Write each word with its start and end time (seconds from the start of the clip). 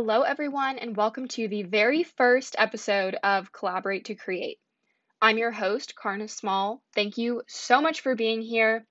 Hello, 0.00 0.22
everyone, 0.22 0.78
and 0.78 0.96
welcome 0.96 1.26
to 1.26 1.48
the 1.48 1.64
very 1.64 2.04
first 2.04 2.54
episode 2.56 3.16
of 3.24 3.50
Collaborate 3.50 4.04
to 4.04 4.14
Create. 4.14 4.60
I'm 5.20 5.38
your 5.38 5.50
host, 5.50 5.96
Karna 5.96 6.28
Small. 6.28 6.80
Thank 6.94 7.18
you 7.18 7.42
so 7.48 7.80
much 7.80 8.02
for 8.02 8.14
being 8.14 8.40
here, 8.40 8.86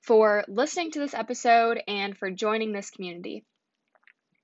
for 0.00 0.46
listening 0.48 0.92
to 0.92 1.00
this 1.00 1.12
episode, 1.12 1.82
and 1.86 2.16
for 2.16 2.30
joining 2.30 2.72
this 2.72 2.88
community. 2.88 3.44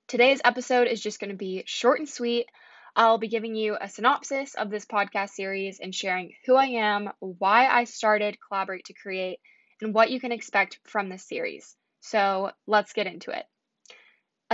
Today's 0.07 0.43
episode 0.45 0.89
is 0.89 1.01
just 1.01 1.21
going 1.21 1.31
to 1.31 1.37
be 1.37 1.63
short 1.65 2.01
and 2.01 2.09
sweet. 2.09 2.49
I'll 2.95 3.17
be 3.17 3.29
giving 3.29 3.55
you 3.55 3.75
a 3.81 3.89
synopsis 3.89 4.53
of 4.57 4.69
this 4.69 4.85
podcast 4.85 5.31
series 5.31 5.81
and 5.81 5.95
sharing 5.95 6.35
who 6.45 6.55
I 6.55 6.67
am, 6.67 7.13
why 7.21 7.67
I 7.67 7.85
started 7.85 8.37
Collaborate 8.47 8.85
to 8.85 8.93
Create, 8.93 9.39
and 9.81 9.95
what 9.95 10.11
you 10.11 10.21
can 10.21 10.33
expect 10.33 10.81
from 10.85 11.09
this 11.09 11.27
series. 11.27 11.75
So 12.01 12.51
let's 12.67 12.93
get 12.93 13.07
into 13.07 13.31
it. 13.31 13.47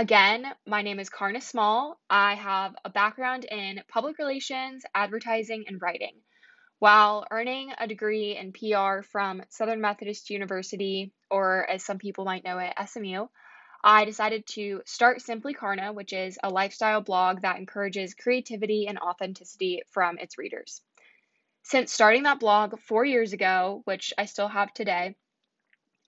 Again, 0.01 0.47
my 0.65 0.81
name 0.81 0.99
is 0.99 1.11
Karna 1.11 1.39
Small. 1.41 1.95
I 2.09 2.33
have 2.33 2.73
a 2.83 2.89
background 2.89 3.45
in 3.45 3.83
public 3.87 4.17
relations, 4.17 4.83
advertising, 4.95 5.65
and 5.67 5.79
writing. 5.79 6.15
While 6.79 7.27
earning 7.29 7.71
a 7.77 7.85
degree 7.85 8.35
in 8.35 8.51
PR 8.51 9.03
from 9.03 9.43
Southern 9.49 9.79
Methodist 9.79 10.31
University, 10.31 11.13
or 11.29 11.69
as 11.69 11.85
some 11.85 11.99
people 11.99 12.25
might 12.25 12.43
know 12.43 12.57
it, 12.57 12.73
SMU, 12.83 13.27
I 13.83 14.05
decided 14.05 14.47
to 14.55 14.81
start 14.87 15.21
Simply 15.21 15.53
Karna, 15.53 15.93
which 15.93 16.13
is 16.13 16.39
a 16.41 16.49
lifestyle 16.49 17.01
blog 17.01 17.41
that 17.41 17.59
encourages 17.59 18.15
creativity 18.15 18.87
and 18.87 18.97
authenticity 18.97 19.83
from 19.91 20.17
its 20.17 20.35
readers. 20.35 20.81
Since 21.61 21.93
starting 21.93 22.23
that 22.23 22.39
blog 22.39 22.79
four 22.79 23.05
years 23.05 23.33
ago, 23.33 23.83
which 23.85 24.13
I 24.17 24.25
still 24.25 24.47
have 24.47 24.73
today, 24.73 25.13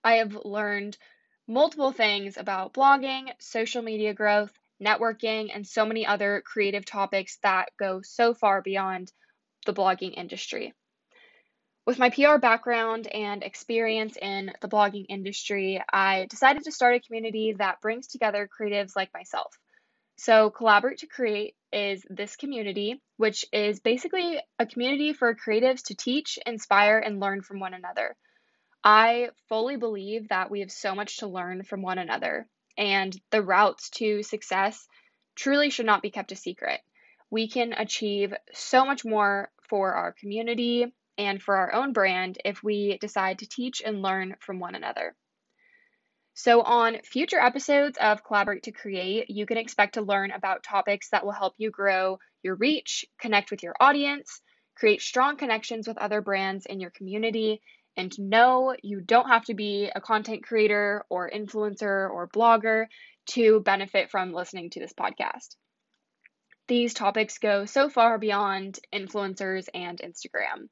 I 0.02 0.14
have 0.14 0.36
learned 0.44 0.98
multiple 1.46 1.92
things 1.92 2.36
about 2.36 2.72
blogging, 2.72 3.30
social 3.38 3.82
media 3.82 4.14
growth, 4.14 4.52
networking, 4.82 5.50
and 5.54 5.66
so 5.66 5.84
many 5.84 6.06
other 6.06 6.42
creative 6.44 6.84
topics 6.84 7.38
that 7.42 7.68
go 7.78 8.00
so 8.02 8.34
far 8.34 8.62
beyond 8.62 9.12
the 9.66 9.74
blogging 9.74 10.14
industry. 10.16 10.72
With 11.86 11.98
my 11.98 12.08
PR 12.08 12.38
background 12.38 13.06
and 13.08 13.42
experience 13.42 14.16
in 14.16 14.52
the 14.62 14.68
blogging 14.68 15.04
industry, 15.08 15.82
I 15.92 16.26
decided 16.30 16.64
to 16.64 16.72
start 16.72 16.96
a 16.96 17.00
community 17.00 17.54
that 17.58 17.82
brings 17.82 18.06
together 18.06 18.48
creatives 18.48 18.96
like 18.96 19.12
myself. 19.12 19.54
So, 20.16 20.48
Collaborate 20.48 20.98
to 20.98 21.06
Create 21.06 21.56
is 21.72 22.06
this 22.08 22.36
community, 22.36 23.02
which 23.18 23.44
is 23.52 23.80
basically 23.80 24.38
a 24.58 24.64
community 24.64 25.12
for 25.12 25.34
creatives 25.34 25.82
to 25.86 25.94
teach, 25.96 26.38
inspire, 26.46 26.98
and 26.98 27.20
learn 27.20 27.42
from 27.42 27.60
one 27.60 27.74
another. 27.74 28.16
I 28.84 29.30
fully 29.48 29.76
believe 29.76 30.28
that 30.28 30.50
we 30.50 30.60
have 30.60 30.70
so 30.70 30.94
much 30.94 31.18
to 31.18 31.26
learn 31.26 31.62
from 31.62 31.80
one 31.80 31.96
another, 31.96 32.46
and 32.76 33.18
the 33.30 33.42
routes 33.42 33.88
to 33.90 34.22
success 34.22 34.86
truly 35.34 35.70
should 35.70 35.86
not 35.86 36.02
be 36.02 36.10
kept 36.10 36.32
a 36.32 36.36
secret. 36.36 36.82
We 37.30 37.48
can 37.48 37.72
achieve 37.72 38.34
so 38.52 38.84
much 38.84 39.02
more 39.04 39.50
for 39.62 39.94
our 39.94 40.12
community 40.12 40.92
and 41.16 41.42
for 41.42 41.56
our 41.56 41.72
own 41.72 41.94
brand 41.94 42.38
if 42.44 42.62
we 42.62 42.98
decide 42.98 43.38
to 43.38 43.48
teach 43.48 43.80
and 43.82 44.02
learn 44.02 44.36
from 44.40 44.60
one 44.60 44.74
another. 44.74 45.16
So, 46.34 46.60
on 46.60 47.00
future 47.04 47.38
episodes 47.38 47.96
of 47.96 48.22
Collaborate 48.22 48.64
to 48.64 48.72
Create, 48.72 49.30
you 49.30 49.46
can 49.46 49.56
expect 49.56 49.94
to 49.94 50.02
learn 50.02 50.30
about 50.30 50.62
topics 50.62 51.08
that 51.10 51.24
will 51.24 51.32
help 51.32 51.54
you 51.56 51.70
grow 51.70 52.18
your 52.42 52.56
reach, 52.56 53.06
connect 53.18 53.50
with 53.50 53.62
your 53.62 53.76
audience, 53.80 54.42
create 54.74 55.00
strong 55.00 55.36
connections 55.36 55.88
with 55.88 55.96
other 55.96 56.20
brands 56.20 56.66
in 56.66 56.80
your 56.80 56.90
community, 56.90 57.62
and 57.96 58.12
no, 58.18 58.74
you 58.82 59.00
don't 59.00 59.28
have 59.28 59.44
to 59.44 59.54
be 59.54 59.90
a 59.94 60.00
content 60.00 60.44
creator 60.44 61.04
or 61.08 61.30
influencer 61.30 62.10
or 62.10 62.28
blogger 62.28 62.86
to 63.26 63.60
benefit 63.60 64.10
from 64.10 64.32
listening 64.32 64.70
to 64.70 64.80
this 64.80 64.92
podcast. 64.92 65.56
These 66.66 66.94
topics 66.94 67.38
go 67.38 67.66
so 67.66 67.88
far 67.88 68.18
beyond 68.18 68.78
influencers 68.92 69.68
and 69.74 69.98
Instagram. 69.98 70.68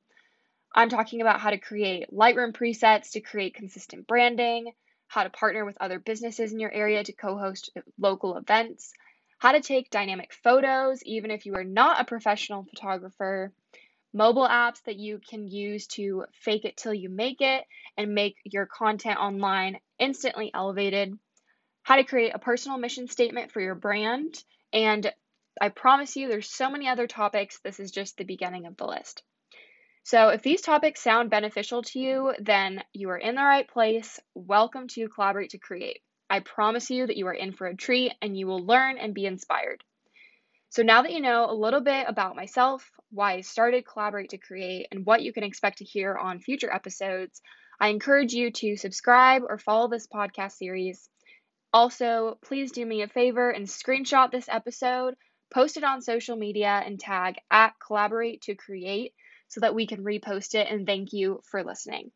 I'm 0.75 0.89
talking 0.89 1.21
about 1.21 1.41
how 1.41 1.51
to 1.51 1.59
create 1.59 2.11
Lightroom 2.11 2.53
presets 2.53 3.13
to 3.13 3.21
create 3.21 3.55
consistent 3.55 4.07
branding, 4.07 4.73
how 5.07 5.25
to 5.25 5.31
partner 5.31 5.65
with 5.67 5.77
other 5.81 5.99
businesses 5.99 6.53
in 6.53 6.61
your 6.61 6.73
area 6.73 7.05
to 7.05 7.13
co 7.13 7.37
host 7.37 7.71
local 7.99 8.37
events, 8.39 8.93
how 9.39 9.53
to 9.53 9.61
take 9.61 9.91
dynamic 9.91 10.33
photos 10.33 11.03
even 11.05 11.31
if 11.31 11.45
you 11.45 11.55
are 11.57 11.65
not 11.65 12.01
a 12.01 12.07
professional 12.07 12.65
photographer, 12.65 13.53
mobile 14.13 14.47
apps 14.47 14.83
that 14.85 14.97
you 14.97 15.21
can 15.29 15.47
use 15.49 15.87
to 15.87 16.25
fake 16.33 16.65
it 16.65 16.77
till 16.77 16.95
you 16.95 17.09
make 17.09 17.41
it 17.41 17.65
and 17.97 18.15
make 18.15 18.37
your 18.45 18.67
content 18.67 19.19
online 19.19 19.79
instantly 19.99 20.51
elevated, 20.55 21.19
how 21.83 21.97
to 21.97 22.05
create 22.05 22.35
a 22.35 22.39
personal 22.39 22.79
mission 22.79 23.09
statement 23.09 23.53
for 23.53 23.61
your 23.61 23.75
brand, 23.75 24.43
and 24.73 25.13
I 25.61 25.69
promise 25.69 26.17
you 26.17 26.29
there's 26.29 26.49
so 26.49 26.71
many 26.71 26.89
other 26.89 27.07
topics. 27.07 27.61
This 27.61 27.79
is 27.79 27.91
just 27.91 28.17
the 28.17 28.25
beginning 28.25 28.67
of 28.67 28.77
the 28.77 28.87
list. 28.87 29.23
So, 30.05 30.31
if 30.31 30.43
these 30.43 30.63
topics 30.63 31.01
sound 31.01 31.31
beneficial 31.31 31.83
to 31.83 31.99
you, 31.99 32.35
then 32.41 32.83
you 32.93 33.11
are 33.11 33.19
in 33.19 33.35
the 33.35 33.43
right 33.43 33.69
place. 33.69 34.19
Welcome 34.35 34.89
to 34.89 35.09
Collaborate 35.09 35.51
to 35.51 35.59
Create. 35.59 36.01
I 36.29 36.41
promise 36.41 36.91
you 36.91 37.07
that 37.07 37.17
you 37.17 37.27
are 37.27 37.35
in 37.35 37.53
for 37.53 37.67
a 37.67 37.77
treat 37.77 38.13
and 38.23 38.37
you 38.37 38.47
will 38.47 38.65
learn 38.65 38.99
and 38.99 39.15
be 39.15 39.27
inspired. 39.27 39.85
So 40.73 40.83
now 40.83 41.03
that 41.03 41.13
you 41.13 41.21
know 41.21 41.51
a 41.51 41.53
little 41.53 41.83
bit 41.83 42.07
about 42.09 42.35
myself, 42.35 42.91
why 43.11 43.35
I 43.35 43.41
started 43.43 43.85
Collaborate 43.87 44.31
to 44.31 44.39
Create, 44.39 44.87
and 44.91 45.05
what 45.05 45.21
you 45.21 45.31
can 45.31 45.45
expect 45.45 45.77
to 45.79 45.85
hear 45.85 46.17
on 46.17 46.41
future 46.41 46.73
episodes, 46.73 47.43
I 47.79 47.89
encourage 47.89 48.33
you 48.33 48.51
to 48.53 48.77
subscribe 48.79 49.43
or 49.47 49.59
follow 49.59 49.89
this 49.89 50.07
podcast 50.07 50.53
series. 50.53 51.11
Also, 51.75 52.39
please 52.41 52.73
do 52.73 52.87
me 52.87 53.03
a 53.03 53.07
favor 53.07 53.51
and 53.51 53.67
screenshot 53.67 54.31
this 54.31 54.49
episode, 54.49 55.15
post 55.53 55.77
it 55.77 55.85
on 55.85 56.01
social 56.01 56.37
media, 56.37 56.83
and 56.87 56.99
tag 56.99 57.35
at 57.51 57.75
Collaborate 57.87 58.41
to 58.45 58.55
Create 58.55 59.13
so 59.49 59.61
that 59.61 59.75
we 59.75 59.87
can 59.87 60.03
repost 60.03 60.55
it 60.55 60.69
and 60.71 60.87
thank 60.87 61.13
you 61.13 61.43
for 61.51 61.63
listening. 61.63 62.13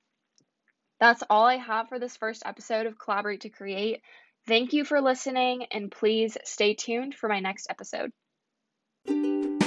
That's 0.99 1.23
all 1.29 1.45
I 1.45 1.59
have 1.59 1.91
for 1.91 1.99
this 1.99 2.17
first 2.17 2.43
episode 2.47 2.87
of 2.87 2.99
Collaborate 2.99 3.43
to 3.43 3.51
Create. 3.51 4.01
Thank 4.47 4.73
you 4.73 4.87
for 4.87 5.03
listening, 5.03 5.67
and 5.73 5.93
please 5.93 6.39
stay 6.45 6.73
tuned 6.73 7.15
for 7.15 7.29
my 7.29 7.41
next 7.41 7.67
episode. 7.69 8.13
Música 9.09 9.66